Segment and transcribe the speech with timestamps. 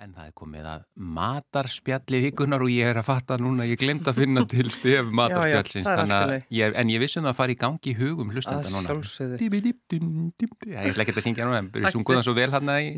[0.00, 4.06] En það er komið að matarspjalli vikunar og ég er að fatta núna, ég glemt
[4.08, 7.58] að finna til stef matarspjallsins, það að ég, en ég vissum það að fara í
[7.60, 8.88] gangi í hugum hlustenda Að núna.
[8.88, 9.36] sjálfsögðu.
[9.42, 10.54] Dibidibdum-dum.
[10.64, 12.88] Já, Ég ætla ekki að syngja nú, en byrju sunguðan svo vel hann að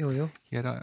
[0.62, 0.78] að,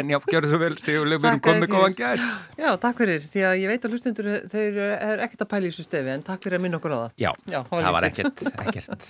[0.00, 2.48] en já, gjör það svo vel, Sigurleg, við erum komið góðan gæst.
[2.56, 5.66] Já, takk fyrir, því að ég veit að hlustendur þau eru er ekkert að pæla
[5.66, 7.10] í þessu stefi en takk fyrir að minna okkur á það.
[7.20, 9.08] Já, Já, það var það ekkert, ekkert.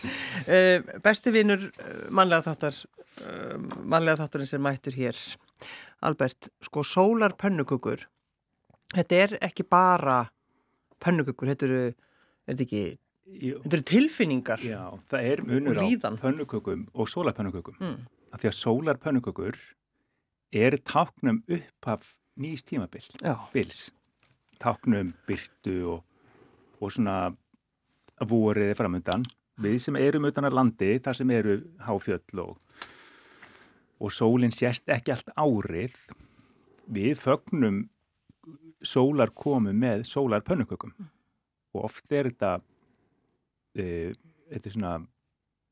[0.50, 1.36] Uh, besti
[6.06, 8.04] Albert, sko sólar pönnukökur,
[8.94, 10.26] þetta er ekki bara
[11.02, 11.80] pönnukökur, þetta eru,
[12.46, 12.82] er þetta ekki,
[13.64, 14.60] þetta eru tilfinningar.
[14.64, 15.86] já, það er munur á
[16.20, 17.80] pönnukökum og sólarpönnukökum.
[17.80, 18.04] Mm.
[18.32, 19.58] Af því að sólarpönnukökur
[20.52, 23.90] er táknum upphaf nýs tímabil, Já, bils.
[24.60, 26.04] Táknum byrtu og,
[26.80, 27.32] og svona
[28.24, 29.24] vorið framundan.
[29.60, 32.58] Við sem erum utan að landi, þar sem eru háfjöll og,
[34.00, 35.98] og sólinn sést ekki allt árið,
[36.86, 37.84] við fögnum
[38.84, 40.92] sólar komu með sólarpönnukökum.
[41.74, 42.52] Og oft er þetta,
[43.76, 44.12] e,
[44.52, 44.92] þetta er svona,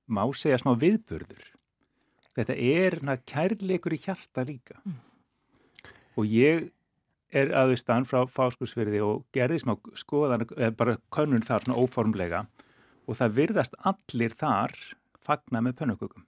[0.09, 1.45] má segja smá viðburður.
[2.35, 4.81] Þetta er na, kærleikur í hjarta líka.
[6.19, 6.71] Og ég
[7.35, 10.47] er aðustan frá fáskursfyrði og gerði smá skoðan,
[10.79, 12.45] bara könnun þar svona óformlega
[13.05, 14.75] og það virðast allir þar
[15.25, 16.27] fagna með pönnukökum.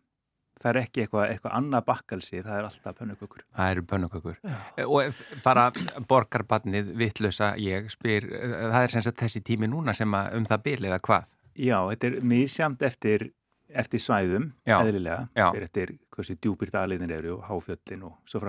[0.56, 3.42] Það er ekki eitthvað, eitthvað annað bakkalsi, það er alltaf pönnukökur.
[3.58, 4.38] Það eru pönnukökur.
[4.86, 5.66] Og bara
[6.08, 8.28] borgarbarnið vittlösa ég spyr,
[8.72, 11.28] það er sem sagt þessi tími núna sem að um það byrliða hvað?
[11.56, 13.28] Já, þetta er misjamt eftir,
[13.68, 14.78] eftir svæðum, Já.
[14.80, 15.50] eðlilega, Já.
[15.60, 18.40] eftir hversu djúpir daliðin eru og háfjöllin og svo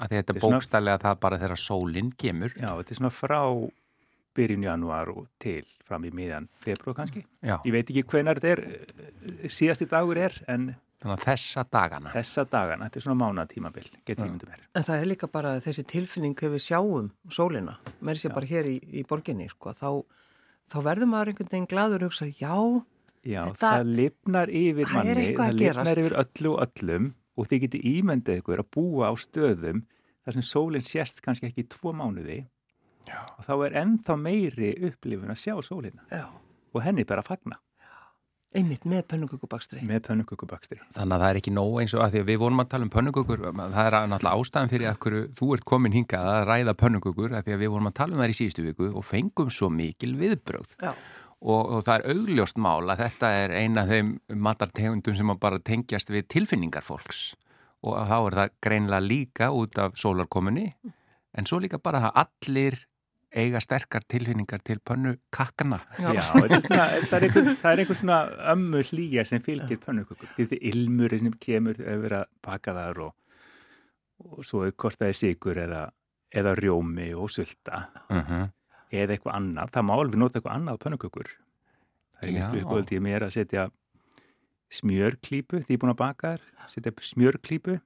[0.00, 2.54] að þetta er bókstælega það bara þegar sólinn kemur.
[2.56, 3.40] Já, þetta er svona frá
[4.36, 7.24] byrjun januar og til fram í miðjan februar kannski.
[7.44, 12.12] Já, Ég veit ekki hvenar þetta er, síðasti dagur er, en þannig að þessa dagana.
[12.14, 14.64] þessa dagana, þetta er svona mánatímabil, getur ég myndum er.
[14.74, 18.68] en það er líka bara þessi tilfinning þegar við sjáum sólina, með sér bara hér
[18.68, 19.88] í, í borginni, sko, þá,
[20.70, 22.84] þá verður maður einhvern veginn gladur og hugsa, já,
[23.20, 27.48] Já, Þetta- það lifnar yfir Það manni, það að lifnar yfir öllu og öllum og
[27.50, 29.82] þið getið ímyndið ykkur að búa á stöðum
[30.24, 32.38] þar sem sólinn sést kannski ekki í tvo mánuði
[33.04, 33.20] Já.
[33.36, 36.24] og þá er ennþá meiri upplifun að sjá sólina já,
[36.72, 37.60] og henni bara að fagna
[38.56, 39.80] einmitt með pönnukökubakstri.
[39.86, 40.80] með pönnukökubakstri.
[40.96, 42.86] Þannig að það er ekki nóg eins og að því að við vorum að tala
[42.86, 46.76] um pönnugugur, það er náttúrulega ástæðan fyrir að hverju þú ert komin hingað að ræða
[46.82, 49.52] pönnugugur að því að við vorum að tala um það í síðustu viku og fengum
[49.54, 50.90] svo mikil viðbröð Já,
[51.40, 55.62] og, og það er augljóst mál að þetta er eina af þeim matartegundum sem bara
[55.70, 57.30] tengjast við tilfinningar fólks
[57.86, 60.68] og þá er það greinlega líka út af sólarkomunni
[61.38, 62.80] en svo líka bara að allir
[63.30, 65.80] eiga sterkar tilfinningar til pönnu kakkana.
[65.98, 66.20] Já.
[66.40, 68.20] Er það er einhver, það er einhver svona
[68.54, 70.32] ömmu hlýja sem fylgir pönnukökur.
[70.36, 73.12] Þetta er ilmur sem kemur að vera baka þar og,
[74.26, 75.84] og svo er hvort það er sigur eða,
[76.32, 77.84] eða rjómi og sulta.
[78.10, 78.48] Uh
[78.90, 82.40] eða eitthvað annað, það má alveg nota eitthvað annað á pönnukökur það er Já.
[82.40, 83.66] miklu uppöld ég mér að setja
[84.70, 87.78] smjörklípu, því ég er búin að baka þær setja smjörklípu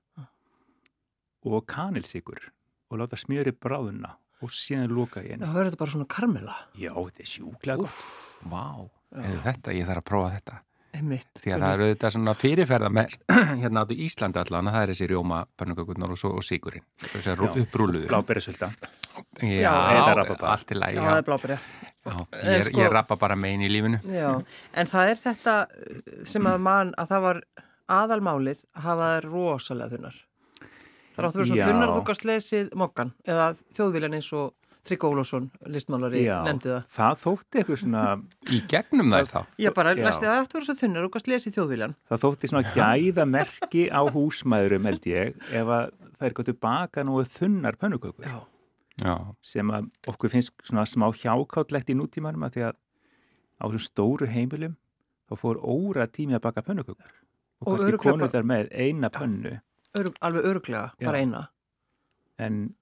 [1.45, 2.49] og kanilsikur
[2.91, 6.57] og láta smjöri bráðuna og síðan loka í þá einu verður þetta bara svona karmela,
[6.75, 7.99] já, þetta er sjúklega gott
[8.51, 8.65] Vá,
[9.25, 10.61] er þetta, ég þarf að prófa þetta.
[10.95, 11.31] einmitt.
[11.43, 13.15] Því að það eru auðvitað svona fyrirferða með
[13.65, 16.85] hérna áttu Íslandi allan að það er þessi rjóma pönnukökurnar og, svo, og sigurinn.
[17.03, 17.49] Þessi Já.
[17.65, 18.07] upprúluðu.
[18.13, 18.69] bláberðsölda
[19.43, 20.53] Já, eða rabarbara.
[20.53, 20.95] allt í lagi.
[20.95, 21.57] Já, Já, það er blábæri.
[22.05, 22.15] já.
[22.15, 23.99] En Ég, sko- ég rappa bara megin í lífinu.
[24.07, 24.31] Já,
[24.75, 25.57] en það er þetta
[26.31, 27.43] sem að mann, að það var
[27.99, 30.21] aðalmálið að hafa þær rosalega þunnar.
[31.15, 31.67] Það áttu að vera svo Já.
[31.71, 33.49] þunnar að þú gast lesið mokkan eða
[33.79, 34.53] þjóðvílan eins og
[34.85, 36.89] Trygg Ólásson, listmálari, já, nefndi það.
[36.93, 38.01] það þótti eitthvað svona
[38.53, 39.39] Í gegnum þær þá.
[39.65, 40.03] Já, bara Já.
[40.05, 41.95] næstu það áttu að vera svo þunnar þú gast lesið þjóðvílan.
[42.11, 45.87] það þótti svona gæðamerki á húsmæðurum held ég ef að
[46.19, 48.37] það er gott baka nú þunnar pönnukökur Já.
[49.01, 52.77] Já, sem að okkur finnst svona smá hjákáttlegt í nútímanum að því að
[53.57, 54.77] á þessum stóru heimilum
[55.33, 59.57] þá fór óra tími að baka pönnukökur og, Og kannski konur þar með eina pönnu
[59.95, 61.07] Örug, alveg öruglega, Já.
[61.07, 61.43] bara eina.
[62.39, 62.75] en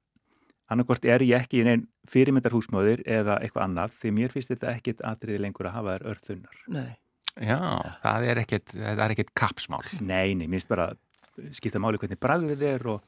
[0.72, 5.02] annarkort er ég ekki í neinn fyrirmyndarhúsmóðir eða eitthvað annað því mér finnst þetta ekkit
[5.04, 6.62] atriði lengur að hafa þær örþunnar.
[6.72, 6.92] Nei.
[7.36, 7.58] já,
[8.02, 9.82] það er ekkit, það er ekkit kapsmál.
[10.00, 10.88] Nei, nei, minnst bara
[11.52, 13.04] skipta máli hvernig bragðið er og,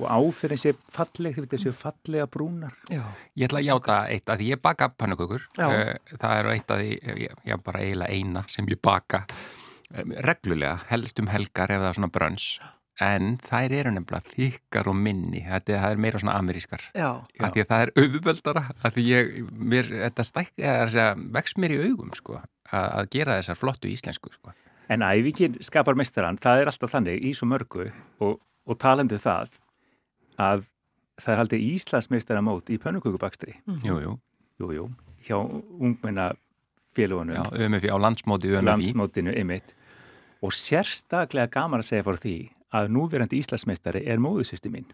[0.00, 2.74] og áferðin sé falleg, því þetta séu fallega brúnar.
[2.88, 3.04] Já.
[3.36, 5.44] Ég ætla að játa eitt að því ég baka pönnukökur.
[5.60, 5.66] Já.
[5.68, 6.92] Eh, Það er eitt að því,
[7.26, 9.26] ég, ég bara eiginlega eina sem ég baka
[9.92, 12.48] eh, reglulega, helst um helgar ef það er svona brönns.
[13.00, 15.40] En þær eru nefnilega þykkar og minni.
[15.46, 16.82] Þetta það er meira svona amerískar.
[16.92, 17.08] Já.
[17.32, 17.44] Já.
[17.46, 18.64] Af því að það er auðveldara.
[18.84, 19.30] Af því ég,
[19.72, 21.06] mér, þetta stæk, eða,
[21.38, 22.42] vex mér í augum, sko.
[22.72, 24.52] Að, að gera þessar flottu íslensku, sko.
[24.92, 27.88] En æfingin skapar mestarann, það er alltaf þannig í svo mörgu
[28.20, 28.36] og,
[28.68, 29.56] og talandi um það,
[30.36, 30.66] að
[31.22, 33.56] það er haldið Íslandsmeistara mót í pönnukukubakstri.
[33.86, 34.16] Jú, jú,
[34.60, 34.88] Jú, jú,
[35.24, 36.32] hjá ungmenna
[36.94, 37.34] félagunum.
[37.34, 38.66] já, UMFI á landsmóti UMFI.
[38.68, 39.32] landsmótinu
[40.42, 42.36] og sérstaklega gaman að segja fór því
[42.72, 44.86] að núverandi Íslandsmeistari er móðusisti mín,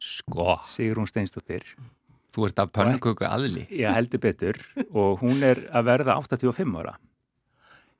[0.00, 1.64] Sko, Sigrún Steinsdóttir.
[2.32, 3.66] Þú ert af pönnuköku aðli.
[3.74, 4.56] ég heldur betur.
[4.94, 6.94] Og hún er að verða 85 ára.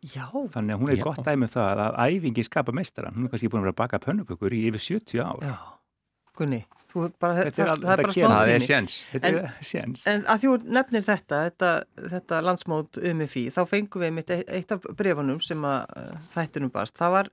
[0.00, 1.02] Já, þannig að hún er Já.
[1.04, 3.98] gott dæmið það að æfingi skapa meistaran, hún er kannski búin að vera að baka
[4.00, 5.42] pönnukökur í yfir 70 ár.
[5.44, 5.56] Já.
[6.40, 9.52] Gunni, þú bara, Þetta er það, það er bara smá Það er þetta En- er
[9.60, 10.06] séns.
[10.08, 11.70] En að þú nefnir þetta, þetta,
[12.14, 16.96] þetta landsmót UMFI, þá fengum við mitt eitt af brefunum sem að uh, þættunum barst.
[16.96, 17.28] Það var,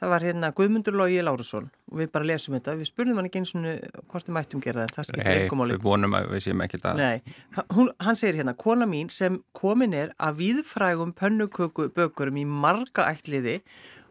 [0.00, 2.76] það var hérna Guðmundur Lógi Lárusson og við bara lesum þetta.
[2.80, 3.66] Við spurðum hann ekki eins og
[4.10, 6.88] hvort við mættum gera það, það skiptir Nei, einhverjum við vonum að við séum ekkert
[6.90, 7.02] að...
[7.02, 7.34] Nei,
[7.76, 13.06] hún, hann segir hérna, kona mín sem komin er að viðfrægum pönnuköku bökurum í marga
[13.12, 13.60] ætliði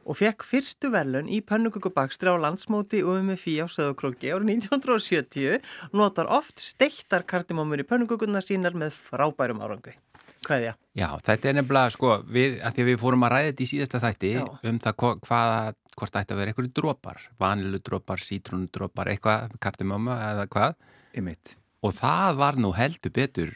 [0.04, 5.64] og fekk fyrstu velun í pönnukökubakstri á landsmóti UMFI á Söðokróki árið 1970
[5.96, 9.96] notar oft steittar kardimómur í pönnukökuna sínar með frábærum árangri.
[10.44, 10.74] Hvaðja?
[11.00, 13.70] Já, þetta er nefnilega, sko, við, að því að við fórum að ræða þetta í
[13.72, 14.44] síðasta þætti Já.
[14.70, 15.60] um það hva- hvaða,
[15.98, 20.76] hvort ætti að vera einhverju drópar, vanilu drópar, sítrúnu drópar, eitthvað, kartimömmu eða hvað.
[21.16, 23.52] ymitt Og það var nú heldur betur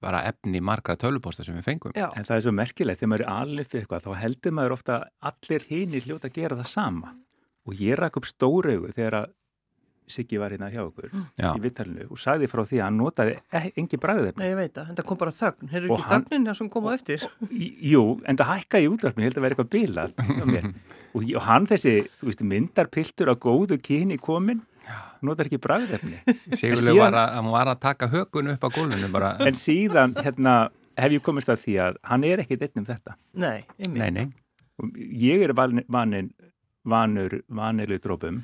[0.00, 1.92] bara efni margra tölupósta sem við fengum.
[1.96, 4.74] Já, en það er svo merkilegt, þegar maður er alveg fyrir eitthvað þá heldur maður
[4.76, 7.14] ofta að allir hinir hljóta að gera það sama
[7.66, 9.32] og ég rak upp stóraugu þegar að
[10.08, 11.08] Siggi var hérna hjá okkur
[11.38, 11.48] Já.
[11.56, 13.34] í vittalinu og sagði frá því að hann notaði
[13.82, 15.70] engi bragðefni Nei, ég veit það, þetta kom bara þögn.
[15.72, 17.26] Hefur Og ekki hann- þögnin það sem kom á eftir?
[17.90, 20.14] Jú, en það hækkaði í útvarpinu, ég held að vera eitthvað bilað
[21.16, 24.62] og, og hann þessi, þú veist, myndarpiltur á góðu kyni komin,
[25.26, 26.14] notar ekki bragðefni.
[26.60, 29.32] Sigurlega var að, hann var að taka hökun upp á gólfinu bara.
[29.42, 30.56] En síðan, hérna,
[30.96, 33.16] hef ég komist að því að hann er ekki einn um þetta.
[33.42, 33.98] Nei, einmitt.
[34.02, 34.26] Nei, nei.
[34.76, 36.30] Og Ég er vanin, vanin,
[36.86, 38.42] vanur, vanilu drópum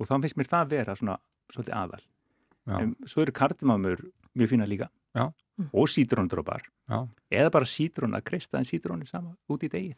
[0.00, 1.18] og þá finnst mér það vera svona
[1.52, 2.02] svolítið aðal.
[2.80, 4.02] En svo eru kardimámur
[4.38, 5.26] mjög fína líka Já.
[5.72, 6.62] og sítróndrópar
[7.30, 9.96] eða bara sítrón að kreista en sítrónu sama út í degið.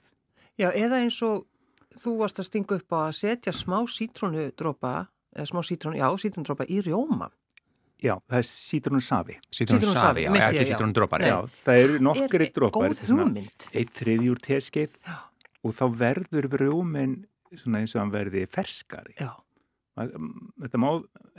[0.58, 1.46] Já, eða eins og
[1.92, 6.64] þú varst að stinga upp á að setja smá sítrónudrópa, eða smá sítrón, já, sítrónudrópa
[6.68, 7.28] í rjóma.
[8.02, 9.36] Já, það er sítrónu safi.
[9.52, 10.72] Sítrún Sítrónusafi, safi, já, ekki ég,
[11.28, 11.36] já.
[11.66, 12.88] það eru nokkri Er drópar.
[12.90, 13.68] góð hugmynd.
[13.72, 14.96] Eitt þriðjúr teskeið
[15.62, 17.14] og þá verður rjóminn
[17.54, 19.14] svona eins og hann verði ferskari.
[19.20, 19.30] Já.
[19.96, 20.06] Ma-
[20.66, 20.88] Þetta má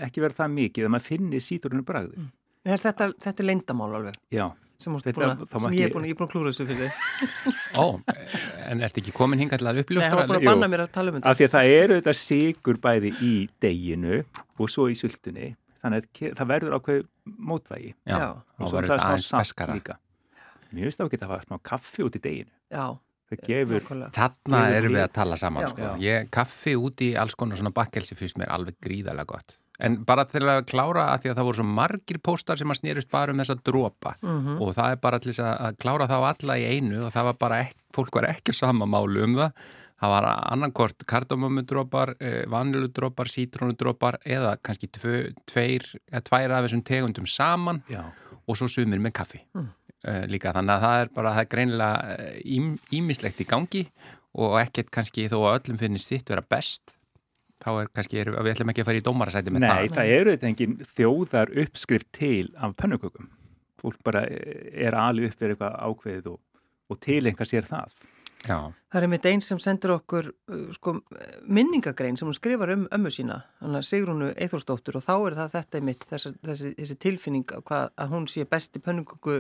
[0.08, 2.18] ekki vera það mikið að maður finnir sítrónu bragði.
[2.18, 2.32] Mm.
[2.74, 4.46] Er þetta, þetta er leyndamál alveg, Já,
[4.80, 6.92] sem, Þetta- má sem er ekki- ég er búin að klúra þessu fyrir.
[7.84, 7.86] Ó,
[8.70, 10.10] en ertu ekki komin hingað til að Nei, uppljóstra?
[10.10, 11.30] hann var búin að banna mér að tala um þetta.
[11.34, 14.24] af því að það eru þetta sigur bæði í deginu
[14.60, 15.56] og svo í sultunni.
[15.84, 17.02] Þannig að það verður ákveð
[17.44, 17.94] mótvægi.
[18.08, 18.20] Já,
[18.60, 19.74] Og svo það er smá ferskara.
[19.76, 19.98] líka.
[20.74, 22.54] Mér finnst það ekki að hafa smá kaffi út í deginu.
[22.72, 23.00] Já, Það
[23.48, 23.84] gefur.
[24.14, 25.92] Þarna erum við að tala saman sko.
[26.04, 29.60] Ég, kaffi út í alls konar svona bakkelsi fyrst mér alveg gríðarlega gott.
[29.84, 32.80] En bara til að klára að því að það voru svo margir póstar sem að
[32.80, 34.16] snýrust bara um þessa dropa.
[34.22, 34.60] Mhm.
[34.62, 37.34] og það er bara til þess að, klára þá alla í einu og það var
[37.34, 39.52] bara, ek, fólk var ekki á sama málu um það.
[40.04, 47.26] Það var annankort kardamömmudrópar, eh, vaniludrópar, sítrónudrópar eða kannski tveir, eða tvær af þessum tegundum
[47.26, 48.04] saman já,
[48.48, 49.42] og svo sumir með kaffi.
[49.56, 49.72] Uh,
[50.30, 53.86] líka þannig að það er bara, það er greinilega eh, ím, ímislegt í gangi
[54.34, 56.96] og ekkert kannski þó að öllum finnist sitt vera best
[57.64, 59.98] þá er kannski, er, við ætlum ekki að fara í dómarasæti með Nei, það.
[59.98, 63.30] það eru þetta engin þjóðar uppskrift til af pönnukökum.
[63.84, 66.42] Fólk bara er alveg upp fyrir eitthvað ákveðið og,
[66.92, 67.94] og tilengja sér það.
[68.44, 68.58] Já,
[68.92, 70.98] Það er einmitt einn sem sendur okkur uh, sko,
[71.48, 73.38] minningagrein sem hún skrifar um ömmu sína,
[73.88, 78.12] Sigrúnu Eithórsdóttur og þá er það þetta einmitt, þessi, þessi, þessi tilfinning að, hvað, að
[78.18, 79.38] hún sé besti pönnugugu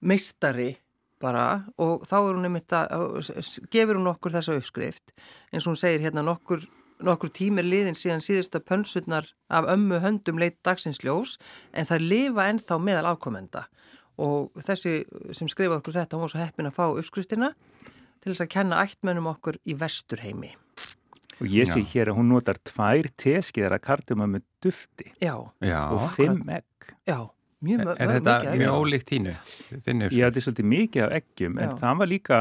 [0.00, 0.74] meistari
[1.20, 3.32] bara og þá er hún einmitt að,
[3.72, 5.12] gefur hún okkur þessa uppskrift
[5.52, 6.64] eins og hún segir hérna nokkur,
[7.04, 11.36] nokkur tímir liðin síðan síðasta pönsurnar af ömmu höndum leitt dagsins ljós
[11.76, 13.66] en það lifa ennþá meðal ákomenda
[14.20, 15.04] og þessi
[15.36, 17.52] sem skrifa okkur þetta, hún var svo heppin að fá uppskriftina
[18.20, 20.50] til þess að kenna ættmennum okkur í vesturheimi.
[21.40, 21.86] Og ég sé Já.
[21.94, 25.78] hér að hún notar tvær teskeiðar að karduma með dufti Já, já.
[25.88, 26.90] og fimm egg.
[27.08, 27.16] já,
[27.60, 29.34] mjög, mjög, Er þetta mjög ólíkt þínu?
[29.86, 32.40] Þinnu Ég hætti svolítið mikið af eggjum en það var líka,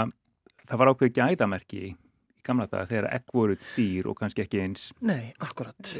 [0.65, 1.93] það var ákveð gædamerki í
[2.49, 5.31] gamla daga þegar egg voru dýr og kannski ekki eins Nei,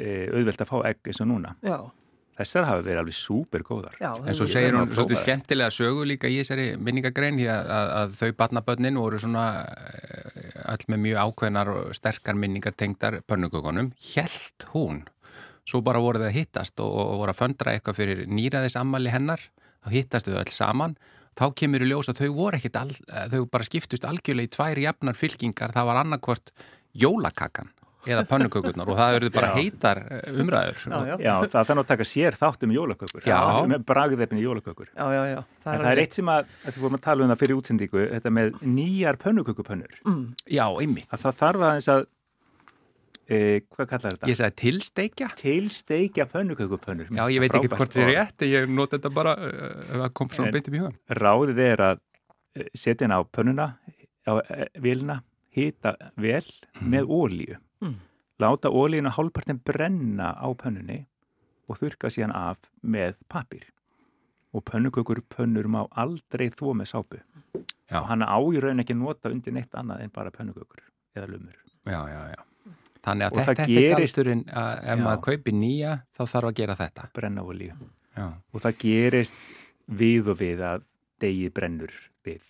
[0.00, 1.54] e, auðvelt að fá egg eins og núna.
[1.62, 1.78] Já,
[2.40, 3.96] Þessar hafa verið alveg súper góðar.
[4.00, 4.14] já.
[4.16, 8.14] En svo það- segir hún svolítið skemmtilega sögu líka í þessari minningagrein að, að, að
[8.16, 13.92] þau barnabönnin voru svona eh, öll með mjög ákveðnar og sterkar minningar tengdar pönnukökunum.
[14.00, 15.02] Hjælt hún.
[15.68, 19.12] Svo bara voru það að hittast og, og voru að föndra eitthvað fyrir nýraðis ammali
[19.12, 19.42] hennar.
[19.84, 20.96] Þá hittastu þau öll saman.
[21.38, 22.94] Þá kemur í ljós að þau voru ekkit, all,
[23.32, 25.72] þau bara skiptust algjörlega í tvær jafnar fylkingar.
[25.76, 26.50] Það var annarkvort
[26.98, 27.70] jólakakan
[28.08, 29.56] eða pönnukökurnar og það verður bara Já.
[29.58, 30.78] heitar eh, umræður.
[30.80, 33.26] Já, já, Já, það þarf nú að taka sér þátt um jólakökur.
[33.28, 33.40] Já.
[33.68, 34.88] Með bragðefni jólakökur.
[34.94, 35.40] já, já, já.
[35.66, 38.32] En það er eitt sem að, þetta vorum að tala um það fyrir útsendingu, þetta
[38.38, 39.98] með nýjar pönnukökupönnur.
[40.08, 40.24] Mm.
[40.48, 41.10] Já, einmitt.
[41.12, 42.06] Að það þarf aðeins að,
[43.30, 44.28] e, hvað kallar þetta?
[44.30, 45.30] Ég sagði tilsteikja.
[45.38, 47.10] Tilsteikja pönnukökupönnur.
[47.14, 50.12] Já, ég veit ekki hvort það er rétt, ég nota þetta bara uh, ef það
[50.20, 50.98] kom svona beintum í hugan.
[51.20, 53.68] Ráðið er að eh, setja henni á pönnuna,
[54.26, 55.20] á eh, vélina,
[55.54, 56.44] hita vel
[56.80, 57.60] með ólíu.
[57.84, 57.96] Mm.
[58.40, 61.04] Láta ólíuna hálfpartin brenna á pönnunni
[61.70, 63.68] og þurka síðan af með pappir.
[64.50, 67.20] Og pönnukökur pönnur má aldrei þó með sápu.
[67.90, 68.00] Já.
[68.00, 70.82] Og hann á í raun ekki að nota undir neitt annað en bara pönnukökur
[71.14, 71.58] eða lumur.
[71.86, 72.40] Já, já, já.
[73.00, 75.04] Þannig að Og þetta, þetta er gerist- galturinn að ef Já.
[75.04, 77.08] maður kaupir nýja þá þarf að gera þetta.
[77.14, 77.72] Brenna ólíu.
[78.16, 79.34] Já, Og það gerist
[79.88, 80.82] við og við að
[81.20, 81.92] degið brennur
[82.24, 82.42] við.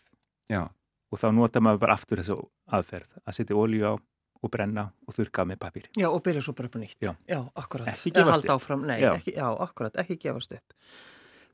[0.50, 0.68] já,
[1.12, 3.94] Og þá nota maður bara aftur þessu aðferð að setja ólíu á
[4.42, 5.86] og brenna og þurka með pappir.
[5.98, 6.96] Já, og byrja svo bara upp nýtt.
[7.28, 7.50] Já.
[7.56, 7.86] akkurat.
[7.88, 8.50] Ekki gefast upp.
[8.50, 9.14] áfram, nei, Já.
[9.18, 10.72] Ekki, já, akkurat, ekki gefast upp.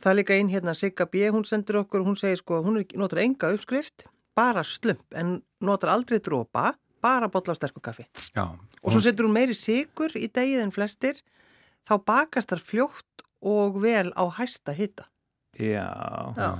[0.00, 2.96] Það er líka einn hérna, Sigga B, hún sendur okkur, hún segir sko, hún er-
[2.98, 4.04] notar enga uppskrift,
[4.36, 8.06] bara slump, en notar aldrei drópa, bara bolla á sterku kaffi.
[8.36, 8.44] já.
[8.84, 11.22] Og svo setur hún meiri sigur í degið en flestir,
[11.88, 15.08] þá bakast þar fljótt og vel á hæsta hitta.
[15.56, 15.88] Já,
[16.36, 16.52] Já.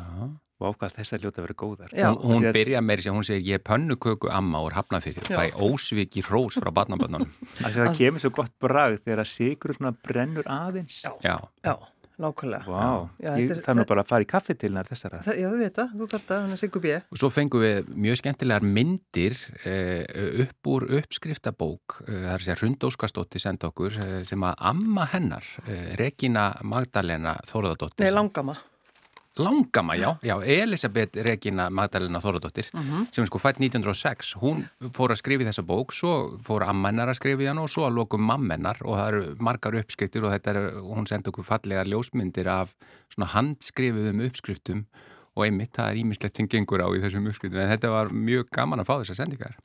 [0.56, 1.90] Og ákvæðast þessar ljóta að vera góðar.
[1.92, 2.06] Já.
[2.16, 5.37] Hún, hún byrja meiri sem hún segir ég er pönnuköku amma úr hafnafyrir Já.
[5.37, 7.28] fæ ósviki hrós frá barnaböndunum
[7.61, 11.02] Af því að það kemur svo gott bragð þegar að sigur svona brennur aðeins.
[11.04, 11.12] Já.
[11.20, 11.75] Já, Já,
[12.20, 12.64] nákvæmlega.
[12.66, 15.23] Vá, Já, ég þetta er- þarf nú bara að fara í kaffi til hennar þessara.
[15.26, 16.94] Það, já, þú veit það, þú þarf það, hann er Sigur B.
[17.12, 20.04] og svo fengum við mjög skemmtilegar myndir eh,
[20.46, 25.44] upp úr uppskriftabók eh, það er segja Rundóskastótti senda okkur eh, sem að amma hennar
[25.66, 28.56] eh, Regina Magdalena Þóraðadóttir Nei, langama.
[29.38, 33.09] Langama, já, já, Elisabeth Regina Magdalena Þóraðadóttir Mhm.
[33.12, 34.62] sem er sko fætt 1906, hún
[34.97, 38.21] fór að skrifa þessa bók, svo fór ammennar að skrifa hann og svo að lokum
[38.25, 42.75] mammennar og það eru margar uppskriftir og þetta er, hún sendi okkur fallegar ljósmyndir af
[43.12, 44.87] svona handskrifuðum uppskriftum
[45.37, 48.49] og einmitt það er ímislegt sem gengur á í þessum uppskriftum en þetta var mjög
[48.50, 49.57] gaman að fá þessar sendingar.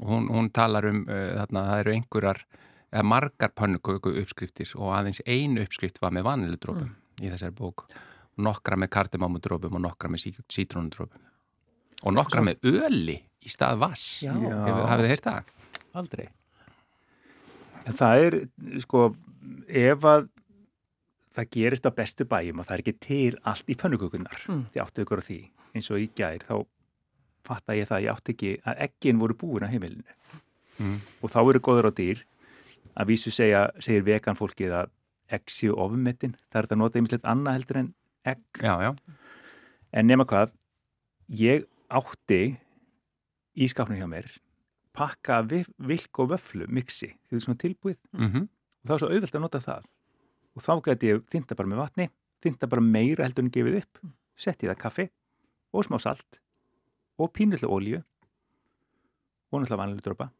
[0.00, 2.44] Og hún, hún talar um uh, þarna það eru einhverjar
[3.04, 7.84] margar pönnuköku uppskriftir og aðeins einu uppskrift var með vaniludrópum í þessari bók.
[7.84, 8.09] og
[8.44, 11.26] nokkra með kardemamudrópum og nokkra með sítrónudrópum
[12.02, 14.32] og nokkra með öli í stað vass Já.
[14.32, 15.50] Hefur- hafið þið heyrt það?
[16.00, 16.28] Aldrei.
[17.88, 18.36] En það er,
[18.84, 19.04] sko,
[19.68, 20.28] ef að
[21.34, 24.64] það gerist á bestu bæjum og það er ekki til allt í pönnukökunar, Mm.
[24.74, 25.38] þið áttu ykkur á því,
[25.74, 26.66] eins og í gær, þá
[27.44, 30.04] fatta ég það að ég átti ekki að eggin voru búin á heimilinu.
[30.78, 30.98] Mm.
[31.22, 32.22] Og þá eru góður á dýr,
[32.96, 34.90] að vísu segja, segir vegan fólkið að
[35.30, 37.94] egg séu ofmettin, það er þetta að nota einmislegt annað heldur en
[38.34, 38.42] egg.
[38.62, 38.92] Já, já,
[39.92, 40.52] En nema hvað,
[41.34, 42.56] ég átti
[43.58, 44.28] í skápnum hjá mér
[44.94, 47.96] pakka vi- vilk og vöflu mixi, því það er svona tilbúið.
[48.12, 48.48] Mm
[48.80, 49.84] og það var svo auðvelt að nota það.
[50.56, 52.06] Og þá gæti ég þynda bara með vatni
[52.42, 53.98] þynda bara meira heldur en gefið upp
[54.36, 55.04] setti það kaffi
[55.74, 56.38] og smá salt
[57.20, 58.00] og pínullu ólíu
[59.52, 60.30] og náttúrulega vanlega dropa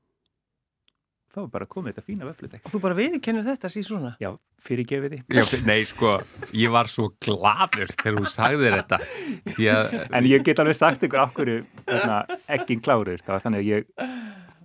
[1.30, 4.10] þá var bara komið þetta fína vöfludekk Og þú bara viðkennir þetta síð svona.
[4.20, 4.30] já,
[4.66, 6.12] fyrir gefið því já Nei, sko,
[6.58, 8.98] ég var svo gladur þegar þú sagðir þetta.
[9.54, 11.52] Því að en ég get alveg sagt ykkur okkur
[12.58, 13.90] ekkin klárust það var þannig að ég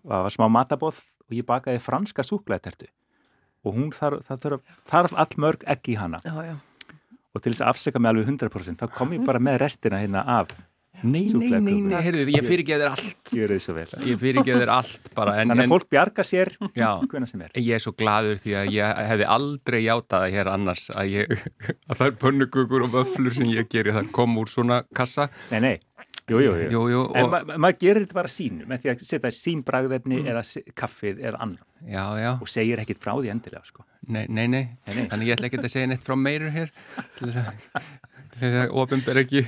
[0.05, 2.89] var smá matabóð og ég bakaði franska súklaðtertu
[3.65, 6.19] og hún þarf, þarf, þarf all mörg egg í hana.
[6.21, 6.55] Já, já.
[7.33, 10.21] og til þess að afseka mig alveg 100% þá kom ég bara með restina hérna
[10.39, 10.53] af
[11.05, 13.31] Nei, nei, nei, nei, heyrðu, ég fyrirgeð þér allt.
[13.35, 15.89] ég er þið svo vel Ég fyrirgeð þér allt bara en, þannig en, að fólk
[15.93, 17.51] bjarga sér Já, er.
[17.61, 21.35] Ég er svo gladur því að ég hefði aldrei játað það hér annars að, ég,
[21.85, 25.27] að það er pönnugugur og vöflur sem ég geri það kom úr svona kassa.
[25.53, 25.75] Nei, nei,
[26.31, 28.81] jú, jú, jú, Jú, jú, en og, ma ma maður gerir þetta bara sínu með
[28.85, 30.31] því að setja sín bragðefni Mm.
[30.33, 30.43] eða
[30.81, 31.67] kaffið eða annað.
[31.85, 33.85] Já, já, og segir ekkit frá því endilega sko.
[34.07, 34.63] nei, nei, nei.
[34.87, 35.07] Nei, nei.
[35.11, 36.69] Þannig ég ætla ekki að segja neitt frá meirur hér
[38.41, 39.41] að, að ofinber ekki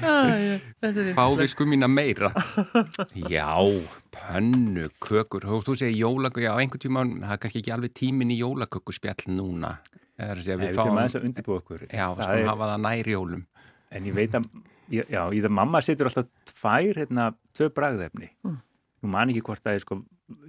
[1.17, 2.31] fávisku mína meira.
[3.35, 3.49] Já,
[4.15, 5.45] pönnu, kökur.
[5.51, 9.27] Og þú segir jólakökur, já, einhvern tíma það er kannski ekki alveg tímin í jólakökuspjall
[9.35, 9.75] núna.
[10.17, 11.83] Er að segja Nei, við við fáum aðeins að undirbúa okkur.
[11.91, 13.43] Já, Það skulum er, hafa það nær jólum.
[13.97, 14.47] En ég veit að
[14.97, 17.27] ég- já, í það mamma setur alltaf tvær hérna,
[17.57, 18.31] tvö bragðefni.
[18.47, 18.57] Mm.
[19.03, 19.95] nú man ekki hvort það er sko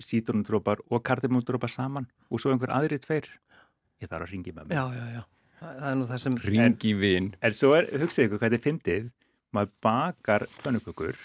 [0.00, 3.28] sítrunundrópar og kardimundrópar saman og svo einhver aðri tveir.
[4.00, 5.22] Ég þarf að ringi með mig Já, já, já.
[5.58, 6.36] Það er nú það sem...
[6.48, 9.08] Ringi vin En svo er, hugsið ykkur hvað þetta er fyndið,
[9.56, 11.18] maður bakar pönnukökur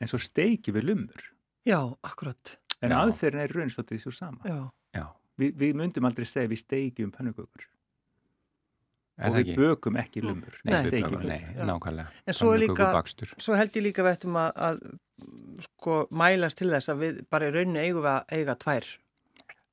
[0.00, 1.26] en svo steiki við lumur.
[1.68, 2.56] Já, akkurat.
[2.80, 4.40] En aðferðin er raun svolítið svo sama.
[4.48, 4.60] Já.
[4.96, 5.06] Já,
[5.40, 7.68] Vi, við myndum aldrei segja við steikjum pönnukökur
[9.20, 10.56] er og við bökum ekki lumur.
[10.64, 11.62] Nei, við steikjum nei, Já.
[11.68, 12.90] nákvæmlega En svo er líka-.
[13.36, 14.82] Svo held ég líka við ættum að, að
[15.66, 18.90] sko, mælast til þess að við bara í rauninni eigum við að eiga tvær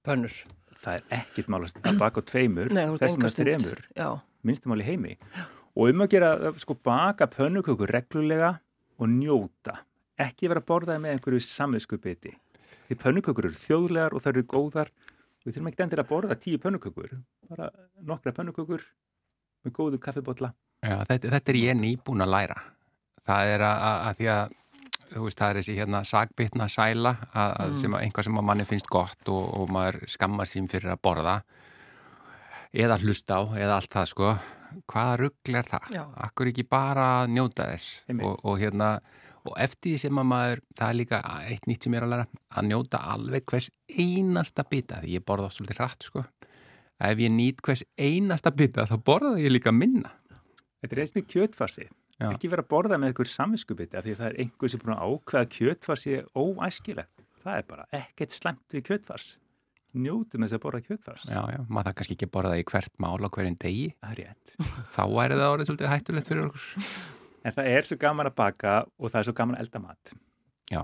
[0.07, 0.35] pönnur.
[0.77, 4.09] Það er ekkit mál að baka tveimur, þessum að Já,
[4.45, 5.15] minnstumál í heimi.
[5.77, 8.55] Og um að gera, sko, baka pönnukökur reglulega
[8.97, 9.81] og njóta.
[10.17, 12.33] Ekki vera að borða með einhverju samviskupiti.
[12.87, 14.93] Því pönnukökur eru þjóðlegar og það eru góðar.
[15.45, 17.13] Við þurfum ekki endur að borða tíu pönnukökur.
[17.51, 17.69] Bara
[18.09, 18.85] nokkra pönnukökur
[19.65, 20.53] með góðu kaffibotla.
[20.81, 22.57] Já, þetta, þetta er ég nýbúin að læra.
[23.27, 24.57] Það er að, að, því að
[25.13, 28.67] veist, það er þessi hérna sagbitna sæla að, að sem að einhvað sem að manni
[28.67, 31.37] finnst gott og, og maður skammar sín fyrir að borða
[32.75, 34.33] eða hlusta á eða allt það sko
[34.91, 35.87] hvaða ruggl er það?
[35.95, 36.03] Já.
[36.27, 38.97] Akkur ekki bara njóta þess og, og hérna
[39.47, 42.13] og eftir því sem að maður, það er líka eitt nýtt sem ég er að
[42.13, 46.23] læra, að njóta alveg hvers einasta bita, því ég borða svolítið hratt sko,
[47.07, 50.11] ef ég nýt hvers einasta bita þá borða ég líka minna
[50.77, 51.87] Þetta er eins með kjötfarsi.
[52.17, 52.31] Já.
[52.31, 54.95] Ekki vera að borða með einhver samviskupiti af því það er einhver sem er búin
[54.95, 57.25] að ákveða að kjötfarsi er óæskilegt.
[57.43, 59.27] Það er bara ekkert slæmt við kjötfars.
[59.97, 61.27] Njótum þess að borða kjötfars.
[61.29, 63.85] Já, já, maður það kannski ekki að borða það í hvert mál á hverjum degi,
[64.01, 64.55] Það er rétt.
[64.95, 66.89] þá væri það orðið svolítið hættulegt fyrir okkur.
[67.47, 70.13] En það er svo gaman að baka og það er svo gaman að elda mat.
[70.73, 70.81] Já,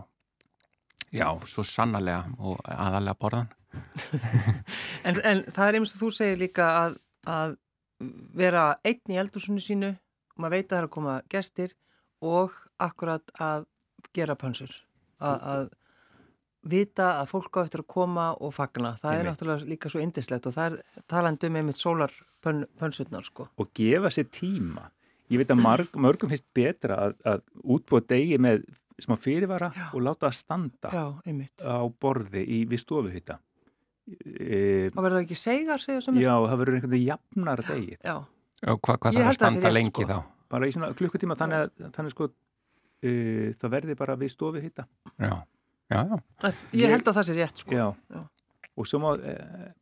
[1.10, 3.52] já, svo sannarlega og aðalega borðan.
[5.08, 7.58] en, en það er einmitt að þú segir líka að, að
[8.38, 10.00] vera einn í eldursunni sínu og
[10.40, 11.76] maður veit að það er að koma gestir
[12.24, 13.66] og akkurat að
[14.16, 14.74] gera pönsur.
[15.24, 15.70] Að,
[16.64, 18.94] vita að fólk á eftir að koma og fagna.
[19.00, 19.32] Það er Einmitt.
[19.34, 23.50] náttúrulega líka svo indislegt og það er talandi um einmitt sólarpönsurnar sko.
[23.60, 24.90] Og gefa sér tíma.
[25.32, 27.44] Ég veit að marg, mörgum finnst betra að, að
[27.76, 28.64] útbúa degi með
[29.02, 29.88] smá fyrirvara Já.
[29.96, 31.06] og láta það standa Já,
[31.66, 33.40] á borði í, við stofuhytta.
[34.04, 37.98] E, Og verður það ekki segar, segja sem já, það verður einhvern veginn jafnar degi.
[38.04, 38.16] Já,
[38.68, 40.08] Og hva, hvað Ég þarf að það standa rétt, lengi sko.
[40.08, 40.24] þá?
[40.54, 42.28] Bara í svona klukkutíma þannig að þannig sko,
[43.04, 43.10] e,
[43.60, 44.86] það verði bara við stofuhytta.
[45.20, 45.34] Já,
[45.92, 46.20] já, já.
[46.48, 47.72] Að- ég held að það sé rétt sko.
[47.76, 47.88] Já.
[48.14, 48.22] Já.
[48.76, 49.34] Og svo má e,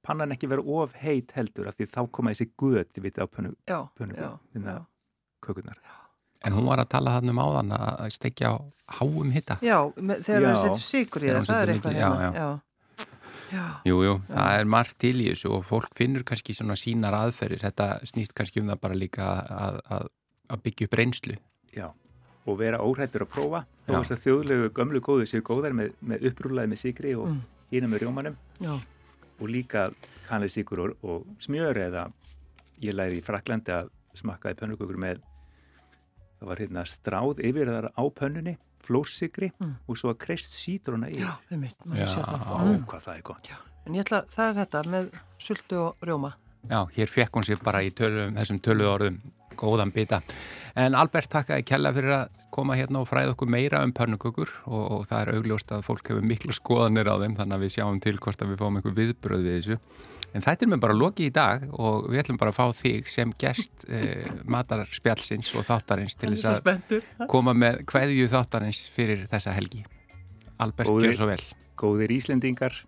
[0.03, 3.27] pannan ekki vera of heit heldur af því þá koma þessi göt, við veitum á
[3.31, 4.85] pönnu, Já, pönnu, já, hérna, já.
[5.41, 5.77] kökunar.
[6.43, 8.57] En hún var að tala þannig um áðan að stekja á
[8.97, 9.59] háum hitta.
[9.61, 10.49] Já, með, þegar Já.
[10.49, 12.33] við setjum sigur í það, það er setur eitthvað já, hérna.
[12.33, 12.49] já.
[13.51, 13.91] Já, já.
[13.91, 17.61] Jú, það er margt til í þessu og fólk finnur kannski svona sínar aðferðir.
[17.67, 20.05] Þetta snýst kannski um það bara líka að, að,
[20.55, 21.35] að byggja upp reynslu.
[21.75, 21.87] Já,
[22.47, 23.97] og vera óhrættur að prófa þó Já.
[23.99, 27.41] að það þjóðlegu gömlu góðu séu góðar með, með upprúlaði með sigri og Mm.
[27.71, 28.73] hína með rjómanum já.
[29.39, 29.85] og líka
[30.27, 32.07] kannlega sigur og, og smjör eða
[32.83, 35.21] ég læri í Fraklandi að smakkaði pönnukökur með
[36.41, 38.57] það var hérna stráð yfir þar á pönnunni
[38.91, 39.73] flórsigri Mm.
[39.87, 42.07] og svo að kreist sítruna í Já, einmitt, maður Já.
[42.13, 42.85] sér það Vá, fór.
[42.85, 43.51] hvað það er gott
[43.87, 45.07] En ég ætla, það er þetta með
[45.41, 46.33] sultu og rjóma.
[46.69, 49.15] Já, hér fekk hún sér bara í tölum, þessum tölu orðum
[49.57, 50.19] góðan bita.
[50.77, 54.83] En Albert takkaði kella fyrir að koma hérna og fræða okkur meira um pönnukökur og,
[54.91, 57.99] og það er augljóst að fólk hefur miklu skoðanir á þeim þannig að við sjáum
[58.05, 59.79] til hvort að við fáum einhver viðbröð við þessu.
[60.31, 63.09] En þetta er mér bara lokið í dag og við ætlum bara að fá þig
[63.11, 67.09] sem gest eh, matarspjallsins og þáttarins til þess að spenntur.
[67.31, 69.83] koma með hverju þáttarins fyrir þessa helgi.
[70.61, 71.41] Albert, gjör svo vel.
[71.81, 72.79] Góðir Íslendingar,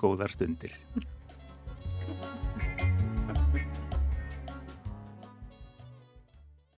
[0.00, 0.76] góðar stundir